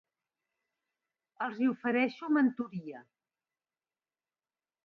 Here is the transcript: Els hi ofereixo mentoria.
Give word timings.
Els 1.47 1.61
hi 1.65 1.69
ofereixo 1.73 2.31
mentoria. 2.39 3.05